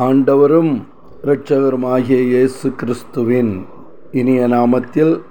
ஆண்டவரும் 0.00 0.84
இரட்சகருமாகிய 1.22 2.18
இயேசு 2.26 2.74
கிறிஸ்துவின் 2.74 3.66
இனிய 4.12 4.46
நாமத்தில் 4.48 5.22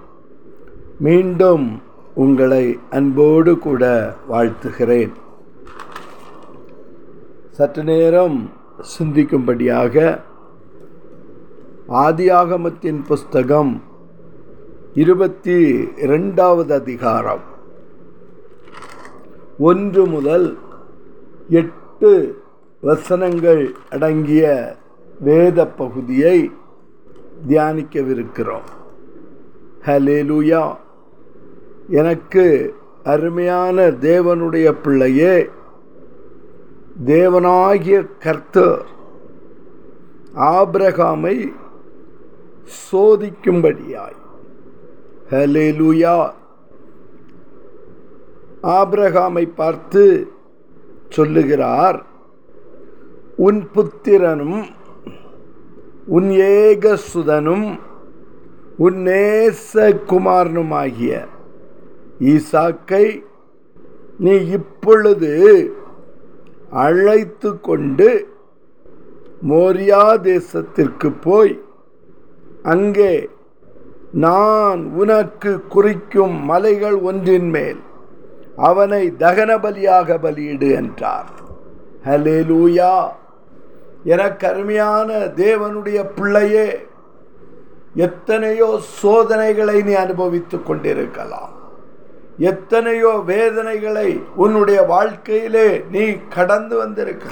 மீண்டும் 0.99 1.81
உங்களை 2.15 2.77
அன்போடு 2.89 3.57
கூட 3.57 4.13
வாழ்த்துகிறேன். 4.29 5.11
சற்று 7.51 7.83
நேரம் 7.83 8.49
சிந்திக்கும்படியாக 8.97 10.19
ஆதியாகமத்தின் 11.89 13.01
புஸ்தகம் 13.07 13.81
இருபத்தி 14.93 15.87
இரண்டாவது 15.97 16.73
அதிகாரம். 16.73 17.43
ஒன்று 19.57 20.05
முதல் 20.05 20.57
எட்டு 21.49 22.39
வசனங்கள் 22.81 23.73
அடங்கிய 23.89 24.75
வேத 25.19 25.67
பகுதியை 25.67 26.51
தியானிக்கவிருக்கிறோம். 27.47 28.67
ஹலேலுயா 29.85 30.75
எனக்கு 31.89 32.73
அருமையான 33.03 33.87
தேவனுடைய 33.87 34.71
பிள்ளையே 34.83 35.49
தேவனாகிய 37.05 38.07
கர்த்தர் 38.19 38.85
ஆபிரகாமை 40.35 41.53
சோதிக்கும்படியாய். 42.91 44.19
ஹலேலுயா 45.29 46.31
ஆபிரகாமை 48.63 49.49
பார்த்து 49.55 50.31
சொல்லுகிறார் 51.09 52.09
உன் 53.45 53.61
புத்திரனும் 53.73 54.59
உன் 56.07 56.29
ஏகசுதனும் 56.53 57.67
உன் 58.77 58.99
நேச 59.07 59.71
குமாரனுமாகிய 60.09 61.11
ஈசாக்கை 62.25 63.05
நீ 64.19 64.33
இப்பொழுது 64.57 65.31
அழைத்து 66.85 67.49
கொண்டு 67.59 68.09
மோரியா 69.49 70.03
தேசத்திற்கு 70.29 71.09
போய் 71.21 71.53
அங்கே 72.63 73.13
நான் 74.25 74.81
உனக்கு 74.93 75.51
குறிக்கும் 75.69 76.35
மலைகள் 76.43 76.97
ஒன்றின் 77.01 77.49
மேல் 77.49 77.81
அவனை 78.67 79.03
தகன 79.19 79.51
பலியாக 79.57 80.17
பலியிடு 80.23 80.69
என்றார். 80.73 81.31
ஹலேலூயா 82.05 82.93
எனக்கு 84.03 84.47
அருமையான 84.47 85.13
தேவனுடைய 85.35 86.09
பிள்ளையே 86.15 86.87
எத்தனையோ 87.95 88.79
சோதனைகளை 88.81 89.83
நீ 89.83 89.93
அனுபவித்துக் 89.93 90.65
கொண்டிருக்கலாம். 90.65 91.53
எத்தனையோ 92.37 93.21
வேதனைகளை 93.25 94.23
உன்னுடைய 94.35 94.81
வாழ்க்கையிலே 94.81 95.83
நீ 95.91 96.17
கடந்து 96.29 96.77
வந்திருக்க 96.77 97.25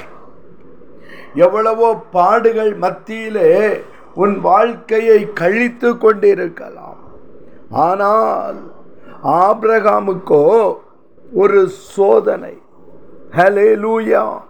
எவ்வளவோ 1.36 1.96
பாடுகள் 2.12 2.74
மத்தியிலே 2.74 3.82
உன் 4.14 4.40
வாழ்க்கையை 4.42 5.34
கழித்து 5.34 5.98
கொண்டிருக்கலாம். 5.98 7.00
ஆனால் 7.72 8.60
ஆப்ரகாமுக்கோ 9.24 10.76
ஒரு 11.34 11.68
சோதனை. 11.68 12.62
ஹலே 13.38 13.70
லூயா 13.86 14.42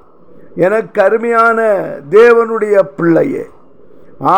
எனக்கு 0.66 1.02
அருமையான 1.02 1.60
தேவனுடைய 2.10 2.76
பிள்ளையே. 2.98 3.46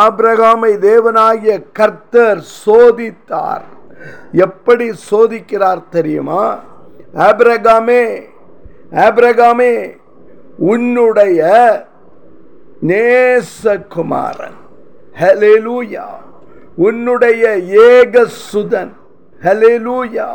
ஆபிரகாமை 0.02 0.72
தேவனாகிய 0.88 1.53
கர்த்தர் 1.73 2.41
சோதித்தார். 2.66 3.66
எப்படி 4.31 4.88
சோதிக்கிறார் 5.12 5.84
தெரியுமா? 5.90 6.44
ஆபிரகாமே 7.16 8.01
ஆபிரகாமே 9.06 9.72
உன்னுடைய 10.57 11.40
நேசகுமாரன். 12.88 14.57
ஹலெலூயா 15.22 16.07
உன்னுடைய 16.75 17.44
ஏக 17.91 18.25
சுதன் 18.53 18.94
ஹலெலூயா 19.44 20.29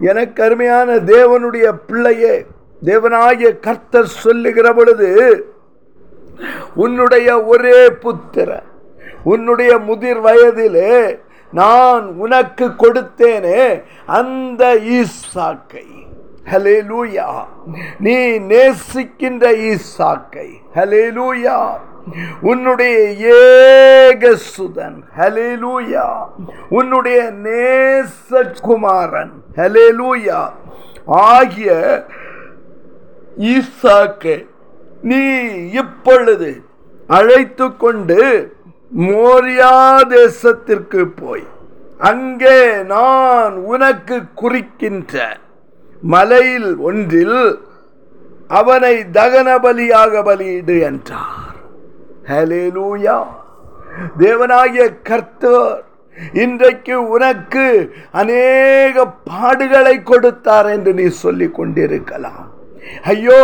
எனக்கு 0.00 0.42
அருமையான 0.42 0.96
தேவனுடைய 0.96 1.66
பிள்ளையே 1.86 2.34
தேவனாகிய 2.84 3.60
கர்த்தர் 3.60 4.06
சொல்லுகிற 4.06 4.72
பொழுது 4.72 5.08
உன்னுடைய 6.74 7.44
ஒரே 7.44 7.88
புத்திர 7.88 8.62
உன்னுடைய 9.24 9.78
முதிர் 9.78 10.20
வயதிலே 10.24 11.18
நான் 11.52 12.06
உனக்கு 12.06 12.66
கொடுத்தேனே 12.66 13.82
அந்த 14.06 14.74
ஈசாக்கை. 14.74 15.86
ஹலே 16.50 16.76
லூயா 16.90 17.44
நீ 17.98 18.16
நேசிக்கின்ற 18.38 19.44
ஈசாக்கை. 19.70 20.48
ஹலே 20.74 21.04
லூயா 21.18 21.70
உன்னுடைய 22.40 22.98
ஏக 23.34 24.36
சுதன். 24.56 24.98
ஹலே 25.18 25.50
லூயா 25.64 26.06
உன்னுடைய 26.68 27.30
நேசகுமாரன். 27.44 29.32
ஹலே 29.56 29.86
லூயா 30.00 30.50
ஆகிய 31.06 31.68
ஈசாக்கே 33.46 34.36
நீ 35.02 35.20
இப்பொழுது 35.72 36.50
அழைத்து 37.08 37.76
கொண்டு 37.76 38.20
மோரியா 38.92 39.72
தேசத்திற்கு 40.08 41.04
போய் 41.04 41.46
அங்கே 42.00 42.58
நான் 42.84 43.54
உனக்கு 43.64 44.22
குறிக்கின்ற 44.34 45.16
மலையில் 46.02 46.76
ஒன்றில் 46.78 47.40
அவனை 48.48 49.04
தகன 49.12 49.58
பலியாக 49.58 50.22
பலியிடு 50.22 50.80
என்றார். 50.80 51.56
ஹலேலூயா 52.28 53.16
தேவனாகிய 54.18 55.02
கர்த்தர் 55.02 55.82
இன்றைக்கு 56.34 57.08
உனக்கு 57.08 57.64
அநேக 58.12 59.06
பாடுகளை 59.30 60.02
கொடுத்தார் 60.02 60.66
என்று 60.66 60.94
நீ 60.94 61.08
சொல்லிக் 61.08 61.54
கொண்டிருக்கலாம் 61.54 62.47
ஐயோ 63.12 63.40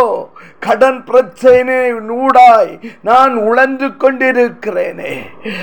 கடன் 0.59 0.99
பிரச்சனை 1.03 1.77
நூடாய் 2.07 2.71
நான் 3.01 3.33
உழன்று 3.47 3.89
கொண்டிருக்கிறேனே. 3.97 5.13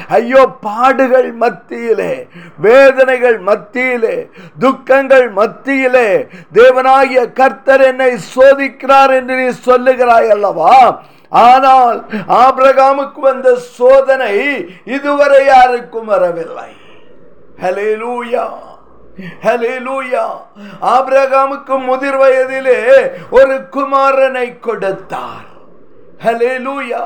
ஐயோ 0.08 0.42
பாடுகள் 0.60 1.32
மத்தியிலே 1.34 2.12
வேதனைகள் 2.58 3.38
மத்தியிலே 3.40 4.16
துக்கங்கள் 4.58 5.28
மத்தியிலே 5.30 6.08
தேவனாகிய 6.52 7.22
கர்த்தர் 7.32 7.84
என்னை 7.90 8.10
சோதிக்கிறார் 8.34 9.14
என்று 9.18 9.36
நீ 9.36 9.48
சொல்லுகிறாய் 9.66 10.30
அல்லவா? 10.30 10.74
ஆனால் 11.42 11.98
ஆபிரகாமுக்கு 12.42 13.20
வந்த 13.20 13.48
சோதனை 13.76 14.34
இதுவரை 14.96 15.40
யாருக்கும் 15.46 16.06
வரவில்லை. 16.06 16.70
ஹலே 17.62 17.90
லூயா 17.96 18.46
ஆபிரகாமுக்கு 20.96 21.74
முதிர் 21.88 22.18
வயதிலே 22.22 22.78
ஒரு 23.38 23.56
குமாரனை 23.76 24.46
கொடுத்தார். 24.66 25.48
ஹலேலூயா 26.24 27.02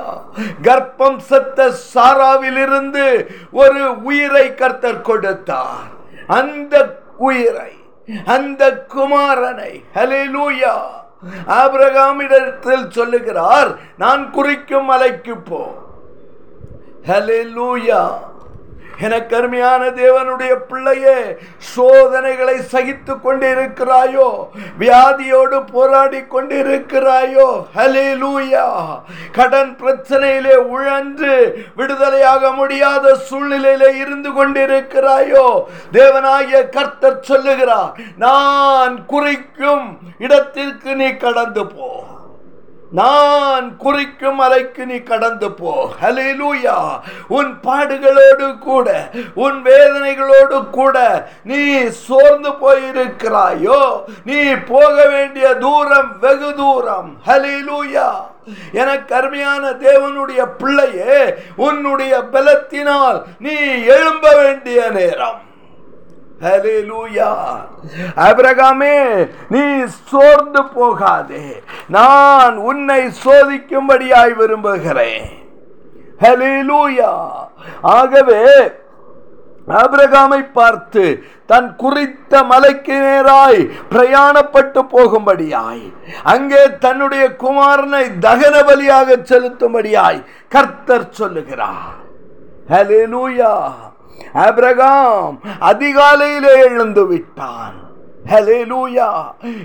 கர்ப்பம் 0.67 1.19
சத்த 1.31 1.69
சாராவிலிருந்து 1.95 3.07
ஒரு 3.63 3.83
உயிரை 4.11 4.47
கர்த்தர் 4.61 5.07
கொடுத்தார். 5.09 5.91
அந்த 6.39 6.75
உயிரை 7.29 7.73
அந்த 8.37 8.63
குமாரனை 8.95 9.73
ஹலேலூயா 9.97 10.75
ஆபிரகாமிடத்தில் 11.61 12.87
சொல்லுகிறார் 12.97 13.71
நான் 14.03 14.23
குறிக்கும் 14.37 14.89
மலைக்கு 14.91 15.35
போ. 15.49 15.63
ஹலேலூயா 17.11 18.03
எனக்கு 19.01 19.37
அருமையான 19.37 19.91
தேவனுடைய 19.91 20.53
பிள்ளையே 20.69 21.17
சோதனைகளை 21.75 22.57
சகித்து 22.65 23.15
கொண்டிருக்கிறாயோ 23.17 24.29
வியாதியோடு 24.79 25.59
போராடி 25.73 26.21
கொண்டிருக்கிறாயோ 26.27 27.47
ஹலே 27.77 28.07
லூயா 28.15 28.67
கடன் 29.33 29.73
பிரச்சனையிலே 29.83 30.57
உழன்று 30.69 31.35
விடுதலையாக 31.77 32.53
முடியாத 32.53 33.15
சூழ்நிலையிலே 33.29 33.91
இருந்து 33.97 34.33
கொண்டிருக்கிறாயோ 34.33 35.47
தேவனாகிய 35.93 36.69
கர்த்தர் 36.69 37.23
சொல்லுகிறார் 37.23 37.95
நான் 38.17 38.97
குறிக்கும் 39.07 39.87
இடத்திற்கு 40.19 40.95
நீ 40.97 41.17
கடந்து 41.17 41.67
போ. 41.67 41.89
நான் 42.91 43.77
குறிக்கும் 43.77 44.39
அறைக்கு 44.39 44.87
நீ 44.87 44.99
கடந்து 44.99 45.53
போ. 45.53 45.91
ஹலிலூயா 46.03 46.77
உன் 47.29 47.61
பாடுகளோடு 47.63 48.59
கூட 48.59 49.11
உன் 49.35 49.63
வேதனைகளோடு 49.65 50.71
கூட 50.71 51.29
நீ 51.45 51.85
சோர்ந்து 51.89 52.51
போயிருக்கிறாயோ? 52.51 53.81
நீ 54.25 54.55
போக 54.55 55.07
வேண்டிய 55.07 55.55
தூரம் 55.55 56.19
வெகு 56.19 56.55
தூரம். 56.55 57.17
ஹலிலூயா 57.27 58.09
எனக்கு 58.73 59.15
அருமையான 59.15 59.71
தேவனுடைய 59.71 60.47
பிள்ளையே 60.59 61.35
உன்னுடைய 61.57 62.23
பலத்தினால் 62.33 63.23
நீ 63.39 63.57
எழும்ப 63.83 64.35
வேண்டிய 64.35 64.91
நேரம். 64.91 65.46
அபிரகாமே 68.27 68.97
நீ 69.49 69.63
சோர்ந்து 70.11 70.63
போகாதே. 70.75 71.47
நான் 71.97 72.57
உன்னை 72.71 73.01
சோதிக்கும்படியாய் 73.25 74.35
விரும்புகிறேன். 74.41 75.29
ஆகவே 77.99 78.43
அபிரகாமை 79.83 80.41
பார்த்து 80.53 81.05
தன் 81.47 81.71
குறித்த 81.77 82.43
மலைக்கு 82.51 82.97
நேராய் 83.05 83.63
பிரயாணப்பட்டு 83.93 84.81
போகும்படியாய் 84.95 85.85
அங்கே 86.23 86.63
தன்னுடைய 86.85 87.25
குமாரனை 87.45 88.05
தகன 88.27 88.55
பலியாக 88.69 89.19
செலுத்தும்படியாய் 89.31 90.21
கர்த்தர் 90.49 91.11
சொல்லுகிறார். 91.11 91.99
லூயா 93.13 93.55
அபிரகாம் 94.33 95.41
அதிகாலையிலே 95.61 96.55
எழுந்து 96.63 97.07
விட்டான். 97.07 97.85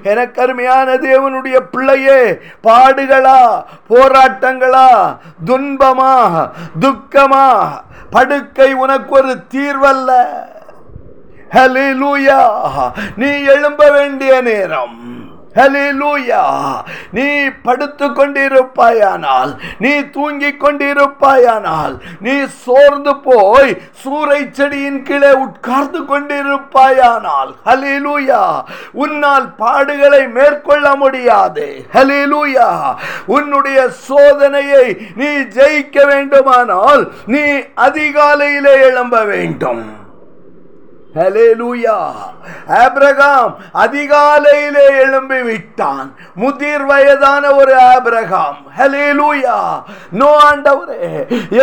எனக்கு 0.04 0.42
அருமையான 0.42 0.94
தேவனுடைய 0.94 1.60
பிள்ளையே 1.72 2.38
பாடுகளா 2.64 3.64
போராட்டங்களா 3.90 5.18
துன்பமா 5.46 6.50
துக்கமா 6.80 7.48
படுக்கை 8.10 8.74
உனக்கு 8.74 9.14
ஒரு 9.16 9.36
தீர்வல்ல. 9.54 10.12
லூயா 12.02 12.42
நீ 13.16 13.44
எழும்ப 13.44 13.90
வேண்டிய 13.92 14.42
நேரம். 14.42 15.31
ஹலிலூயா 15.58 16.44
நீ 17.16 17.26
படுத்து 17.66 18.08
கொண்டிருப்பாயானால் 18.18 19.52
நீ 19.84 19.92
தூங்கிக் 20.16 20.62
கொண்டிருப்பாயானால் 20.64 21.96
நீ 22.26 22.36
சோர்ந்து 22.66 23.14
போய் 23.26 23.72
சூறை 24.04 24.40
செடியின் 24.60 25.02
கீழே 25.08 25.32
உட்கார்ந்து 25.46 26.02
கொண்டிருப்பாயானால் 26.12 27.52
ஹலிலூயா 27.68 28.44
உன்னால் 29.04 29.48
பாடுகளை 29.62 30.24
மேற்கொள்ள 30.38 30.96
முடியாது 30.96 31.68
ஹலிலூயா 31.96 32.70
உன்னுடைய 33.38 33.80
சோதனையை 34.08 34.86
நீ 35.22 35.32
ஜெயிக்க 35.58 36.06
வேண்டுமானால் 36.06 37.04
நீ 37.26 37.44
அதிகாலையிலே 37.88 38.76
எழும்ப 38.90 39.18
வேண்டும். 39.24 39.84
ஆபிரகாம் 42.76 43.54
அதிகாலையிலே 43.74 44.86
எழும்பி 44.98 45.40
விட்டான் 45.42 46.08
முதிர் 46.36 46.86
வயதான 46.86 47.44
ஒரு 47.56 47.74
ஆபிரகாம் 47.86 48.60
ஹalleluya 48.78 49.58
நோ 50.12 50.30
ஆண்டவரே 50.48 51.10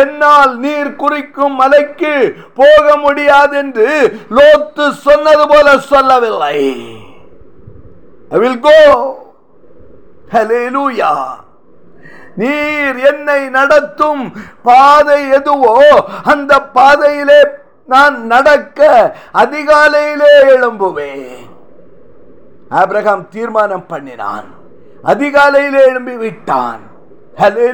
என்னால் 0.01 0.53
நீர் 0.57 0.95
குறிக்கும் 0.95 1.55
மலைக்கு 1.55 2.13
போக 2.55 2.97
முடியாது 2.97 3.57
என்று 3.57 3.87
லோத்து 4.31 4.85
சொன்னது 5.07 5.47
போல 5.47 5.77
சொல்லவில்லை. 5.91 6.59
I 8.31 8.37
will 8.37 8.59
go. 8.61 8.77
நீர் 12.37 12.97
என்னை 13.09 13.39
நடத்தும் 13.49 14.21
பாதை 14.61 15.29
எதுவோ 15.29 15.73
அந்த 16.23 16.59
பாதையிலே 16.75 17.39
நான் 17.91 18.17
நடக்க 18.33 18.79
அதிகாலையிலே 19.43 20.33
எழும்புவேன். 20.53 21.45
ஆபிரகாம் 22.79 23.23
தீர்மானம் 23.33 23.87
பண்ணினான். 23.91 24.47
அதிகாலையிலே 25.11 25.81
எழும்பி 25.91 26.15
விட்டான். 26.23 26.81
ஹலே 27.41 27.67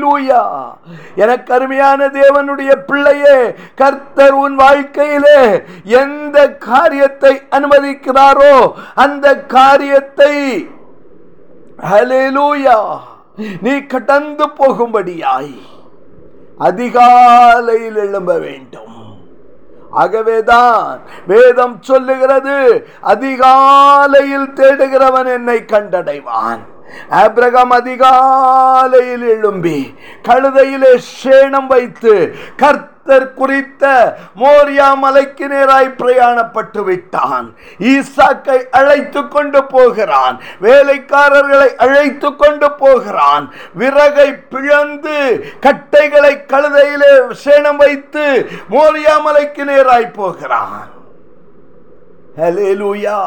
லூயா 0.00 0.42
எனக்கு 1.22 1.50
அருமையான 1.56 2.00
தேவனுடைய 2.16 2.72
பிள்ளையே 2.88 3.38
கர்த்தர் 3.80 4.36
உன் 4.42 4.56
வாழ்க்கையிலே 4.62 5.40
எந்த 6.00 6.36
காரியத்தை 6.68 7.32
அனுமதிக்கிறாரோ 7.56 8.54
அந்த 9.04 9.26
காரியத்தை 9.56 10.34
நீ 13.64 13.74
கடந்து 13.94 14.46
போகும்படியாய். 14.60 15.56
அதிகாலையில் 16.58 17.96
எழும்ப 17.96 18.38
வேண்டும். 18.38 18.96
ஆகவேதான் 19.90 21.00
வேதம் 21.26 21.76
சொல்லுகிறது 21.80 22.86
அதிகாலையில் 23.00 24.52
தேடுகிறவன் 24.54 25.26
என்னை 25.26 25.64
கண்டடைவான். 25.66 26.58
ஆபிரகாம் 27.08 27.70
அதிகாலையில் 27.70 29.22
எழும்பி 29.22 29.94
கழுதையிலே 30.22 30.98
சேணம் 31.22 31.66
வைத்து 31.66 32.34
கர்த்தர் 33.08 33.34
குறித்த 33.34 34.16
மோரியா 34.36 34.96
மலைக்கு 34.96 35.48
நேராய் 35.48 35.94
பிரயாணப்பட்டு 35.98 36.84
விட்டான். 36.84 37.54
ஈசாக்கை 37.78 38.68
அழைத்து 38.70 39.28
கொண்டு 39.28 39.64
போகிறான். 39.64 40.40
வேலைக்காரர்களை 40.62 41.74
அழைத்து 41.74 42.36
கொண்டு 42.36 42.72
போகிறான். 42.72 43.52
விறகை 43.78 44.38
பிளந்து 44.50 45.44
கட்டைகளை 45.60 46.44
கழுதையிலே 46.46 47.32
சேணம் 47.44 47.76
வைத்து 47.76 48.48
மோரியா 48.70 49.20
மலைக்கு 49.22 49.64
நேராய் 49.64 50.12
போகிறான். 50.12 50.88
ஹalleluya. 52.40 53.22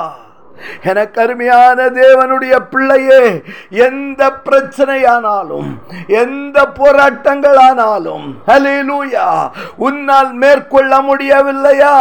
எனக்கு 0.84 1.22
அருமையான 1.22 1.86
தேவனுடைய 1.86 2.56
பிள்ளையே 2.70 3.44
எந்த 3.70 4.32
பிரச்சனையானாலும் 4.46 5.70
எந்த 6.08 6.68
போராட்டங்களானாலும் 6.80 8.34
ஹலிலூயா 8.48 9.52
உன்னால் 9.78 10.34
மேற்கொள்ள 10.34 11.02
முடியவில்லையா? 11.02 11.96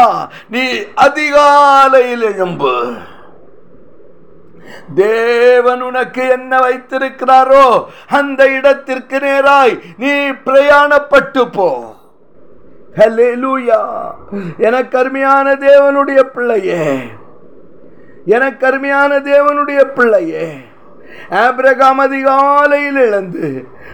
நீ 0.48 0.64
அதிகாலையில் 0.94 2.22
எழும்பு. 2.22 2.92
தேவன் 4.94 5.80
உனக்கு 5.80 6.28
என்ன 6.28 6.58
வைத்திருக்கிறாரோ 6.58 7.84
அந்த 8.08 8.48
இடத்திற்கு 8.48 9.18
நேராய் 9.18 9.80
நீ 9.96 10.12
பிரயாணப்பட்டு 10.46 11.52
போ. 11.52 11.98
ஹalleluya 12.96 13.80
எனக்கு 14.58 14.98
அருமையான 14.98 15.52
தேவனுடைய 15.54 16.22
பிள்ளையே. 16.22 17.10
எனக்கு 18.26 18.66
அருமையான 18.66 19.18
தேவனுடைய 19.20 19.80
பிள்ளையே 19.94 20.48
ஆபிரகாம் 21.42 22.00
அதிகாலையில் 22.00 23.00
இழந்து 23.06 23.48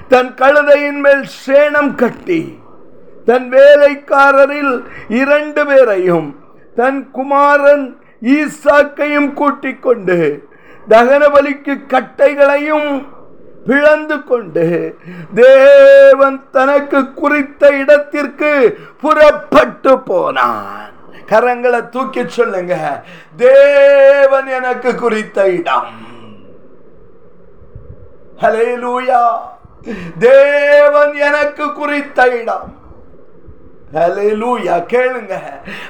தன் 0.08 0.32
கழுதையின் 0.34 1.00
மேல் 1.00 1.24
சேணம் 1.44 1.94
கட்டி 1.94 2.42
தன் 3.26 3.46
வேலைக்காரரில் 3.48 4.74
இரண்டு 5.20 5.62
பேரையும் 5.66 6.28
தன் 6.76 7.00
குமாரன் 7.10 7.86
ஈசாக்கையும் 8.36 9.30
கூட்டிக் 9.32 9.82
கொண்டு 9.82 10.18
தகனபலிக்கு 10.88 11.74
கட்டைகளையும் 11.92 12.90
பிளந்து 13.66 14.24
கொண்டு 14.24 14.94
தேவன் 15.34 16.40
தனக்கு 16.50 17.00
குறித்த 17.12 17.70
இடத்திற்கு 17.76 18.52
புறப்பட்டு 19.00 19.98
போனான். 19.98 20.95
கரங்களை 21.28 21.88
தூக்கி 21.88 22.28
சொல்லுங்க. 22.28 23.02
தேவன் 23.36 24.46
எனக்கு 24.46 24.94
குறித்த 24.94 25.48
இடம். 25.50 25.86
ஹalleluya 28.40 29.22
தேவன் 30.18 31.14
எனக்கு 31.14 31.72
குறித்த 31.72 32.28
இடம். 32.40 32.78
ஹalleluya 33.94 34.76
கேளுங்க. 34.92 35.34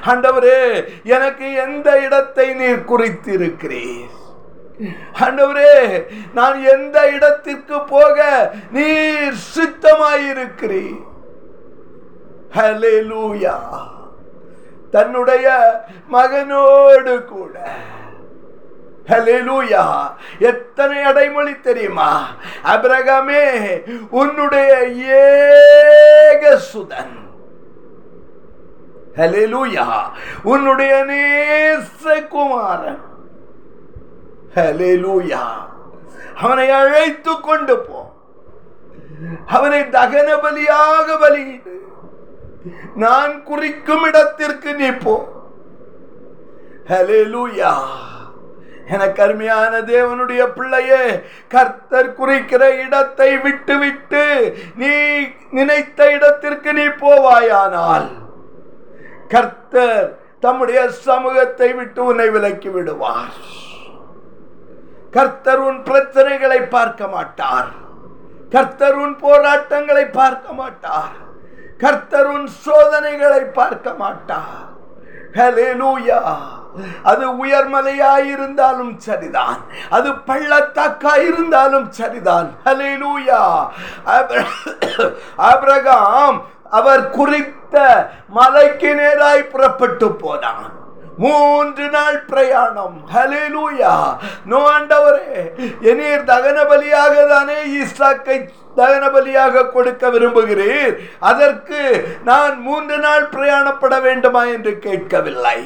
ஆண்டவரே 0.07 0.61
எனக்கு 1.05 1.52
எந்த 1.55 1.99
இடத்தை 2.00 2.55
நீர் 2.55 2.85
குறித்திருக்கிறீர்? 2.88 4.14
ஆண்டவரே 5.21 5.75
நான் 6.35 6.59
எந்த 6.64 7.09
இடத்திற்கு 7.09 7.81
போக 7.81 8.50
நீர் 8.73 9.43
சித்தமாயிருக்கிறீர்? 9.55 11.05
லூயா 13.11 13.57
தன்னுடைய 14.90 15.47
மகனோடு 16.12 17.25
கூட. 17.25 17.55
ஹalleluya 19.09 19.83
எத்தனை 20.38 21.02
அடைமொழி 21.02 21.61
தெரியுமா? 21.61 22.26
அபிரகமே 22.64 23.45
உன்னுடைய 24.11 24.71
ஏக 25.21 26.43
சுதன். 26.73 27.14
ஹalleluya 29.16 29.87
உன்னுடைய 30.43 30.95
நேசகுமாரன் 31.11 33.02
ஹalleluya 34.57 35.45
அவனை 36.40 36.71
அழைத்து 36.71 37.40
கொண்டு 37.40 37.78
போ. 37.78 38.00
அவனை 39.47 39.81
தகன 39.81 40.28
பலியாக 40.45 41.09
பலியிடு. 41.23 41.75
நான் 43.04 43.35
குறிக்கும் 43.44 44.04
இடத்திற்கு 44.11 44.73
நீ 44.75 44.90
போ. 45.04 45.16
ஹalleluya 46.90 47.73
எனக்கு 48.94 49.23
அருமையான 49.23 49.80
தேவனுடைய 49.92 50.42
பிள்ளையே 50.56 51.00
கர்த்தர் 51.54 52.11
குறிக்கிற 52.18 52.62
இடத்தை 52.85 53.30
விட்டு 53.44 53.75
விட்டு 53.78 54.23
நீ 54.82 54.92
நினைத்த 55.50 56.11
இடத்திற்கு 56.16 56.73
நீ 56.78 56.87
போவாயானால் 57.02 58.06
கர்த்தர் 59.35 60.06
தம்முடைய 60.44 60.80
சமூகத்தை 61.08 61.68
விட்டு 61.75 62.00
உன்னை 62.04 62.28
விலக்கி 62.30 62.68
விடுவார். 62.68 63.37
கர்த்தர் 65.16 65.62
உன் 65.68 65.82
பிரச்சனைகளை 65.90 66.61
பார்க்க 66.76 67.08
மாட்டார். 67.08 67.70
கர்த்தர் 68.54 68.96
உன் 69.04 69.16
போராட்டங்களை 69.25 70.06
பார்க்க 70.20 70.52
மாட்டார். 70.52 71.16
கர்த்தருன் 71.83 72.49
சோதனைகளை 72.64 73.42
பார்க்க 73.59 73.87
மாட்டார் 74.02 74.64
ஹalleluya 75.38 76.21
அது 77.11 77.25
உயர்மலையாயிருந்தாலும் 77.42 78.95
சரிதான். 79.06 79.61
அது 79.97 80.09
பள்ளத்தாக்காயிருந்தாலும் 80.28 81.88
சரிதான். 81.99 82.49
ஹalleluya 82.66 83.40
அப்ரகாம் 85.50 86.38
அவர் 86.78 87.04
குறித்த 87.18 87.76
மலைக்கு 88.38 88.90
நேராய் 89.00 89.50
புறப்பட்டு 89.52 90.09
போனான். 90.23 90.73
மூன்று 91.25 91.87
நாள் 91.96 92.18
பிரயாணம். 92.30 92.96
ஹalleluya 93.14 93.92
நோ 94.50 94.61
ஆண்டவரே 94.75 95.40
எனீர் 95.90 96.28
தகன 96.30 96.58
பலியாக 96.70 97.14
தானே 97.32 97.58
ஈஸ்டாக்கை 97.78 98.38
தகன 98.78 99.04
பலியாக 99.16 99.64
கொடுக்க 99.75 100.11
விரும்புகிறீர். 100.14 100.94
அதற்கு 101.30 101.80
நான் 102.30 102.54
மூன்று 102.66 102.99
நாள் 103.06 103.26
பிரயாணப்பட 103.35 103.94
வேண்டுமா 104.08 104.42
என்று 104.56 104.75
கேட்கவில்லை. 104.87 105.61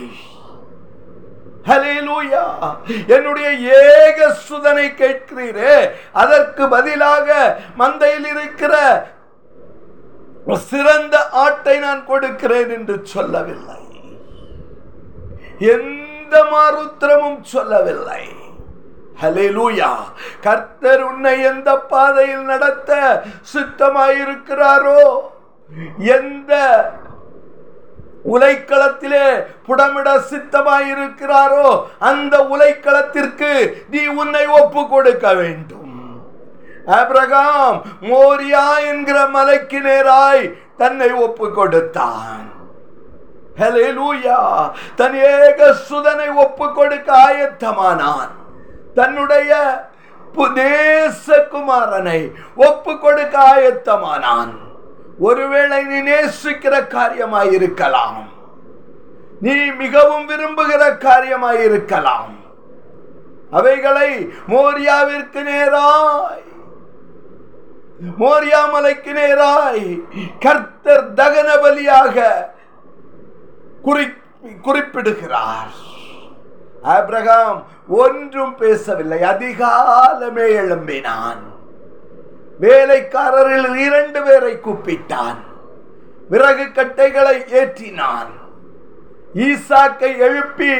என்னுடைய 3.16 3.48
ஏக 3.80 4.18
சுதனை 4.46 4.86
கேட்கிறீரே 5.02 5.74
அதற்கு 6.22 6.62
பதிலாக 6.76 7.28
மந்தையில் 7.80 8.28
இருக்கிற 8.34 8.74
சிறந்த 10.70 11.16
ஆட்டை 11.44 11.76
நான் 11.86 12.02
கொடுக்கிறேன் 12.10 12.70
என்று 12.78 12.96
சொல்லவில்லை. 13.14 13.80
எந்த 15.60 16.34
மாருத்திரமும் 16.52 17.42
சொல்லவில்லை. 17.42 18.24
ஹalleluya 19.22 19.90
கர்த்தர் 20.40 21.02
உன்னை 21.02 21.42
எந்த 21.42 21.76
பாதையில் 21.76 22.42
நடத்த 22.42 22.90
சுத்தமாயிருக்கிறாரோ 23.52 25.02
எந்த 25.98 26.52
உலைக்களத்திலே 28.24 29.26
புடமிட 29.66 30.08
சித்தமாயிருக்கிறாரோ 30.30 31.86
அந்த 31.98 32.38
உலைக்களத்திற்கு 32.38 33.52
நீ 33.90 34.06
உன்னை 34.06 34.46
ஒப்பு 34.46 34.88
கொடுக்க 34.88 35.34
வேண்டும். 35.34 35.96
ஆபிரகாம் 36.86 37.82
மோரியா 38.00 38.66
என்கிற 38.90 39.26
மலைக்கு 39.26 39.80
நேராய் 39.80 40.54
தன்னை 40.76 41.12
ஒப்பு 41.12 41.52
கொடுத்தான் 41.52 42.59
தன் 44.98 45.14
ஏக 45.14 45.72
சுதனை 45.88 46.28
ஒப்பு 46.44 46.66
கொடுக்க 46.74 47.08
ஆயத்தமானான். 47.26 48.32
தன்னுடைய 48.94 49.50
நேசகுமாரனை 50.58 52.20
ஒப்பு 52.68 52.92
கொடுக்க 52.98 53.34
ஆயத்தமானான். 53.52 54.52
ஒருவேளை 55.18 55.80
நீ 55.90 55.98
நேசிக்கிற 56.10 56.74
காரியமாயிருக்கலாம். 56.96 58.20
நீ 59.40 59.56
மிகவும் 59.82 60.26
விரும்புகிற 60.30 60.82
காரியமாயிருக்கலாம். 61.06 62.32
அவைகளை 63.58 64.10
மோரியாவிற்கு 64.48 65.40
நேராய் 65.50 66.48
மோரியா 68.20 68.60
மலைக்கு 68.72 69.12
நேராய் 69.12 69.86
கர்த்தர் 70.44 71.08
தகன 71.18 71.48
பலியாக 71.62 72.16
குறிப்பிடுகிறார். 74.62 75.88
ஆபிரகாம் 76.82 77.66
ஒன்றும் 77.88 78.56
பேசவில்லை. 78.56 79.18
அதிகாலமே 79.18 80.46
எழும்பினான். 80.62 81.48
வேலைக்காரரில் 82.60 83.74
இரண்டு 83.74 84.22
பேரை 84.22 84.56
கூப்பிட்டான். 84.56 85.36
விறகு 86.28 86.72
கட்டைகளை 86.72 87.38
ஏற்றினான். 87.38 88.38
ஈசாக்கை 89.34 90.18
எழுப்பி 90.18 90.74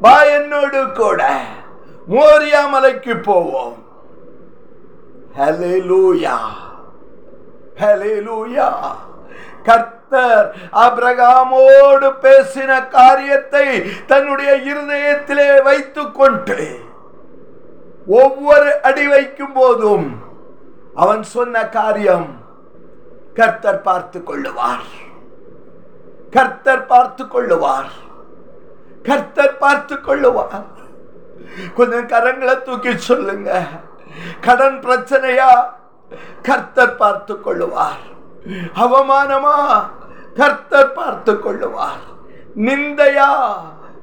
வா 0.00 0.22
என்னோடு 0.22 0.92
கூட 0.92 1.40
மோரியா 2.10 2.68
மலைக்கு 2.68 3.16
போவோம். 3.16 3.86
ஹalleluya 5.38 6.36
ஹalleluya. 7.76 8.72
கர்த்தர் 9.62 10.54
அபிரகாமோடு 10.72 12.08
பேசின 12.22 12.88
காரியத்தை 12.88 13.66
தன்னுடைய 14.06 14.74
இருதயத்திலே 14.74 15.62
வைத்துக் 15.62 16.14
கொண்டு 16.14 16.80
ஒவ்வொரு 18.06 18.82
அடி 18.82 19.06
வைக்கும் 19.06 19.52
போதும் 19.52 20.22
அவன் 20.94 21.22
சொன்ன 21.22 21.68
காரியம் 21.68 22.46
கர்த்தர் 23.34 23.80
பார்த்து 23.80 24.20
கொள்ளுவார். 24.20 24.86
கர்த்தர் 26.30 26.86
பார்த்து 26.86 27.24
கொள்ளுவார். 27.24 27.90
கர்த்தர் 29.02 29.58
பார்த்து 29.58 29.94
கொள்ளுவார். 29.94 30.66
கொஞ்சம் 31.74 32.08
கரங்களை 32.08 32.62
தூக்கி 32.62 32.96
சொல்லுங்க. 32.96 33.60
கடன் 34.40 34.80
பிரச்சனையா? 34.80 35.70
கர்த்தர் 36.42 36.96
பார்த்து 36.96 37.34
கொள்ளுவார். 37.34 38.02
அவமானமா? 38.82 39.56
கர்த்தர் 40.36 40.92
பார்த்து 40.92 41.32
கொள்ளுவார் 41.32 42.04
நிந்தையா? 42.56 43.30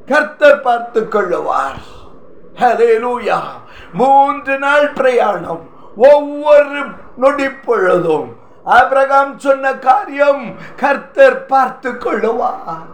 கர்த்தர் 0.07 0.61
பார்த்து 0.61 1.01
கொள்ளுவார் 1.01 1.81
ஹalleluya 2.59 3.39
மூன்று 3.93 4.53
நாள் 4.57 4.89
பிரயாணம். 4.89 5.63
ஒவ்வொரு 5.95 6.81
நொடி 7.17 7.47
பொழுதும் 7.49 8.29
ஆபிரகாம் 8.65 9.33
சொன்ன 9.39 9.73
காரியம் 9.73 10.45
கர்த்தர் 10.75 11.45
பார்த்து 11.45 11.91
கொள்ளுவார் 11.91 12.91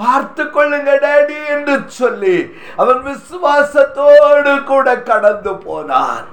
பார்த்து 0.00 0.44
கொள்ளுங்க 0.44 0.90
டேடி 1.04 1.38
என்று 1.54 1.76
சொல்லி 2.00 2.38
அவன் 2.76 3.00
விசுவாசத்தோடு 3.06 4.64
கூட 4.64 4.86
கடந்து 5.10 5.54
போனான். 5.66 6.26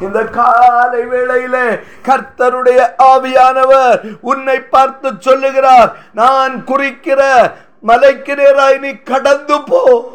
இந்த 0.00 0.24
காலை 0.24 1.04
வேளையிலே 1.04 1.78
கர்த்தருடைய 2.02 2.94
ஆவியானவர் 2.98 4.18
உன்னை 4.20 4.60
பார்த்து 4.60 5.12
சொல்லுகிறார் 5.18 5.96
நான் 6.12 6.64
குறிக்கிற 6.64 7.52
மலைக்கு 7.80 8.34
நேராய் 8.34 8.78
நீ 8.78 8.92
கடந்து 8.92 9.62
போ. 9.62 10.10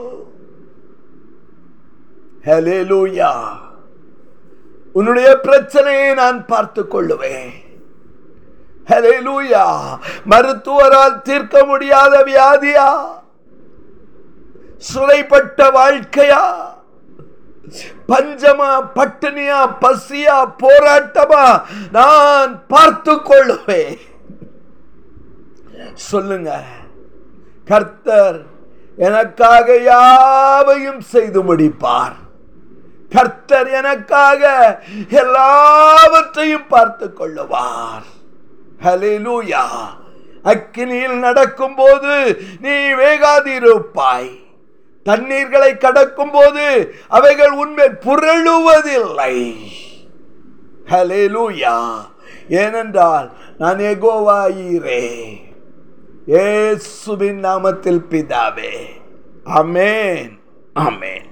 ஹalleluya 2.45 3.31
உன்னுடைய 4.93 5.39
பிரச்சனையை 5.39 6.13
நான் 6.13 6.45
பார்த்து 6.45 6.83
கொள்ளுவேன். 6.83 7.51
ஹalleluya 8.87 9.99
மருத்துவரால் 10.25 11.21
தீர்க்க 11.21 11.65
முடியாத 11.65 12.23
வியாதியா? 12.23 13.05
சுரைப்பட்ட 14.93 15.69
வாழ்க்கையா? 15.71 16.70
பஞ்சமா 18.07 18.69
பட்டினியா 18.95 19.59
பசியா 19.81 20.53
போராட்டமா 20.63 21.61
நான் 21.91 22.67
பார்த்து 22.67 23.13
கொள்ளுவேன். 23.15 23.99
சொல்லுங்க. 25.93 26.63
கர்த்தர் 27.65 28.41
எனக்காக 28.95 29.77
யாவையும் 29.77 31.01
செய்து 31.01 31.55
முடிப்பார். 31.55 32.17
கர்த்தர் 33.09 33.69
எனக்காக 33.71 34.43
எல்லாவற்றையும் 35.09 36.67
பார்த்து 36.67 37.13
கொள்ளுவார். 37.19 38.07
ஹalleluya 38.83 39.63
அக்கினியில் 40.43 41.19
நடக்கும் 41.19 41.75
போது 41.75 42.41
நீ 42.61 42.69
வேகாதிருப்பாய். 42.69 44.39
தண்ணீர்களை 45.03 45.77
கடக்கும் 45.77 46.31
போது 46.31 46.95
அவைகள் 47.07 47.51
உண்மை 47.51 47.87
புரளுவதில்லை. 47.87 49.53
ஹalleluya 50.85 51.77
ஏனென்றால் 52.49 53.31
நான் 53.57 53.77
எகோவாயிரே 53.77 55.05
ஏசுவின் 56.25 57.43
நாமத்தில் 57.45 58.01
பிதாவே. 58.09 58.73
அமேன் 59.45 60.39
அமேன் 60.75 61.29